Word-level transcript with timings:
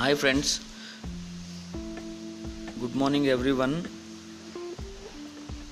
hi 0.00 0.12
friends. 0.20 0.50
Good 2.82 2.94
morning 3.00 3.24
everyone. 3.32 3.74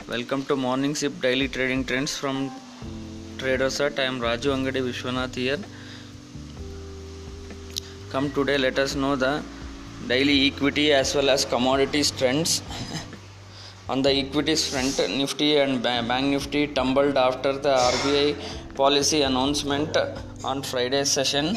Welcome 0.07 0.43
to 0.49 0.55
morning 0.65 0.95
sip 1.01 1.15
daily 1.23 1.47
trading 1.55 1.83
trends 1.91 2.15
from 2.23 2.37
tradersat 3.39 4.01
i 4.03 4.07
am 4.11 4.19
raju 4.25 4.51
Angadi 4.57 4.83
vishwanath 4.89 5.39
here. 5.43 5.61
Come 8.13 8.27
today 8.39 8.59
let 8.67 8.79
us 8.85 8.95
know 9.03 9.15
the 9.25 9.33
daily 10.13 10.37
equity 10.49 10.87
as 10.99 11.15
well 11.19 11.31
as 11.37 11.47
commodity 11.55 12.03
trends. 12.19 12.61
On 13.95 14.03
the 14.09 14.13
equity 14.25 14.57
front 14.67 15.01
nifty 15.23 15.51
and 15.63 15.83
bank 15.89 16.27
nifty 16.35 16.67
tumbled 16.81 17.17
after 17.29 17.55
the 17.69 17.77
rbi 17.95 18.27
policy 18.83 19.23
announcement 19.31 19.97
on 20.51 20.59
friday 20.73 21.03
session 21.17 21.49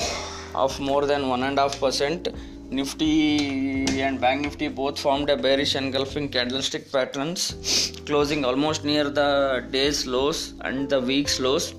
of 0.64 0.80
more 0.92 1.04
than 1.12 1.24
1.5% 1.24 2.34
Nifty 2.72 4.00
and 4.00 4.20
Bank 4.22 4.44
Nifty 4.44 4.70
both 4.70 4.98
formed 4.98 5.30
a 5.30 5.36
bearish 5.36 5.76
engulfing 5.76 6.30
candlestick 6.30 6.90
patterns, 6.90 7.92
closing 8.06 8.46
almost 8.46 8.86
near 8.86 9.10
the 9.10 9.68
day's 9.72 10.08
lows 10.08 10.54
and 10.62 10.90
the 10.90 11.02
week's 11.02 11.42
lows. 11.42 11.76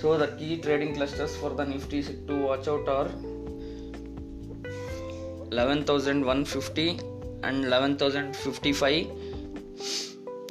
So 0.00 0.18
the 0.18 0.26
key 0.38 0.58
trading 0.58 0.96
clusters 0.96 1.34
for 1.34 1.48
the 1.48 1.64
Nifty 1.64 2.02
to 2.02 2.36
watch 2.36 2.68
out 2.68 2.86
are 2.86 3.08
11,150 5.50 7.00
and 7.42 7.64
11,055 7.64 9.06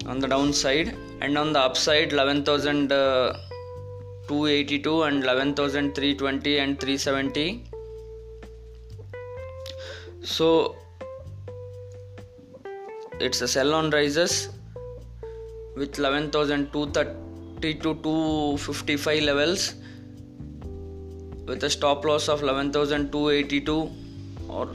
on 0.08 0.18
the 0.18 0.28
downside 0.28 0.96
and 1.22 1.38
on 1.38 1.54
the 1.54 1.60
upside 1.60 2.14
11,282 2.14 4.92
uh, 4.92 5.04
and 5.06 5.24
11,320 5.24 6.58
and 6.58 6.80
370 6.80 7.66
so 10.24 10.76
it's 13.20 13.42
a 13.42 13.48
sell 13.48 13.74
on 13.74 13.90
rises 13.90 14.50
with 15.76 16.00
11,230 16.00 17.74
to 17.76 17.96
255 17.96 19.24
levels 19.24 19.76
with 21.46 21.64
a 21.64 21.70
stop 21.70 22.06
loss 22.06 22.30
of 22.30 22.42
11,282 22.42 23.92
or 24.48 24.70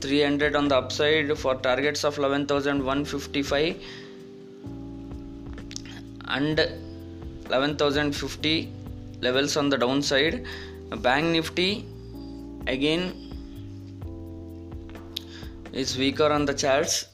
300 0.00 0.56
on 0.56 0.68
the 0.68 0.76
upside 0.76 1.36
for 1.36 1.54
targets 1.56 2.04
of 2.04 2.18
11155 2.18 3.76
and 6.28 6.60
11050 7.50 8.72
levels 9.20 9.56
on 9.56 9.68
the 9.68 9.76
downside. 9.76 10.46
Bank 11.02 11.26
nifty 11.26 11.84
again 12.66 13.27
is 15.72 15.98
weaker 15.98 16.30
on 16.32 16.44
the 16.44 16.54
charts. 16.54 17.06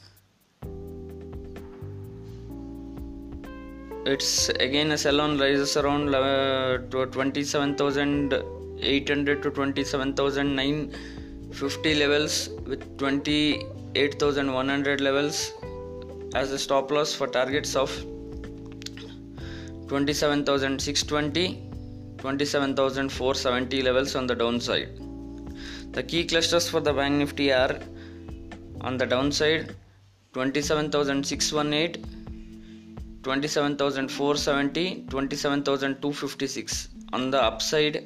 It's 4.06 4.50
again 4.50 4.92
a 4.92 4.98
sell 4.98 5.20
on 5.20 5.38
rises 5.38 5.76
around 5.76 6.14
uh, 6.14 6.78
27800 6.90 9.42
to 9.42 9.50
27950 9.50 11.94
levels 11.94 12.48
with 12.66 12.98
28100 12.98 15.00
levels 15.00 15.52
as 16.34 16.52
a 16.52 16.58
stop 16.58 16.90
loss 16.90 17.14
for 17.14 17.26
targets 17.26 17.74
of 17.76 17.90
27620 19.88 21.62
27470 22.18 23.82
levels 23.82 24.14
on 24.16 24.26
the 24.26 24.34
downside. 24.34 24.88
The 25.92 26.02
key 26.02 26.26
clusters 26.26 26.68
for 26.68 26.80
the 26.80 26.92
bank 26.92 27.14
nifty 27.16 27.52
are 27.52 27.78
on 28.86 28.92
the 29.00 29.06
downside 29.14 29.64
27618 30.34 32.14
27470 33.24 34.84
27256 35.10 36.88
on 37.16 37.22
the 37.34 37.40
upside 37.50 37.96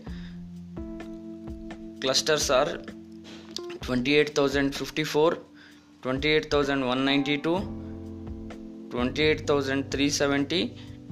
clusters 2.03 2.47
are 2.59 2.71
28054 3.87 5.31
28192 6.03 7.55
28370 8.93 10.61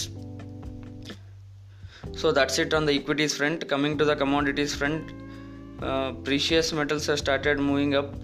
so 2.21 2.31
that's 2.31 2.59
it 2.59 2.75
on 2.75 2.85
the 2.85 2.93
equities 2.93 3.37
front. 3.37 3.67
Coming 3.69 3.97
to 3.99 4.05
the 4.05 4.15
commodities 4.15 4.75
front 4.75 5.13
uh, 5.83 6.13
precious 6.13 6.73
metals 6.73 7.07
have 7.07 7.19
started 7.19 7.59
moving 7.59 7.95
up. 7.95 8.15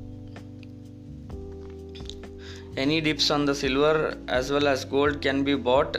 Any 2.76 3.00
dips 3.00 3.30
on 3.30 3.46
the 3.46 3.54
silver 3.54 4.18
as 4.28 4.50
well 4.52 4.68
as 4.68 4.84
gold 4.84 5.22
can 5.22 5.42
be 5.44 5.54
bought 5.54 5.96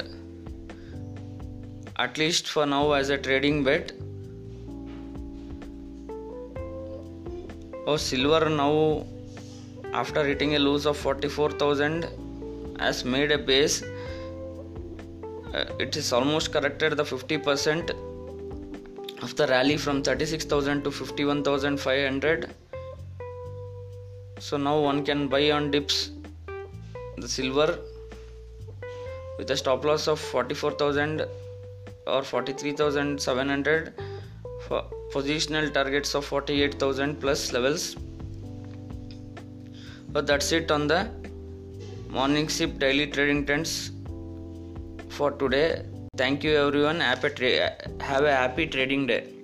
at 1.97 2.19
least 2.19 2.47
for 2.47 2.67
now 2.67 2.91
as 2.91 3.09
a 3.09 3.17
trading 3.17 3.63
bet. 3.63 3.91
Oh 7.87 7.97
silver 7.97 8.47
now 8.49 9.07
after 9.93 10.23
hitting 10.23 10.55
a 10.55 10.59
loss 10.59 10.85
of 10.85 10.97
44000 10.97 12.05
has 12.79 13.03
made 13.03 13.31
a 13.31 13.39
base 13.39 13.81
Uh, 15.53 15.65
it 15.79 15.95
is 15.95 16.11
almost 16.11 16.51
corrected 16.51 16.97
the 16.97 17.03
50% 17.03 17.91
of 19.23 19.35
the 19.35 19.47
rally 19.47 19.77
from 19.77 20.03
36000 20.03 20.83
to 20.83 20.91
51500 20.91 22.49
so 24.39 24.57
now 24.57 24.79
one 24.79 25.03
can 25.03 25.27
buy 25.27 25.49
on 25.51 25.71
dips 25.71 26.11
the 27.17 27.27
silver 27.27 27.79
with 29.37 29.49
a 29.51 29.57
stop 29.57 29.83
loss 29.85 30.07
of 30.07 30.19
44000 30.19 31.25
or 32.05 32.23
43700 32.23 33.93
for 34.67 34.83
positional 35.13 35.73
targets 35.73 36.13
of 36.15 36.25
48000 36.25 37.19
plus 37.19 37.53
levels. 37.53 37.95
So 40.13 40.21
that's 40.21 40.51
it 40.51 40.71
on 40.71 40.87
the 40.87 41.09
morning 42.09 42.49
sip 42.49 42.79
daily 42.79 43.07
trading 43.07 43.45
trends 43.45 43.91
for 45.17 45.31
today. 45.31 45.81
Thank 46.16 46.44
you 46.44 46.55
everyone. 46.66 47.01
Have 47.01 48.23
a 48.23 48.35
happy 48.41 48.67
trading 48.67 49.07
day 49.07 49.36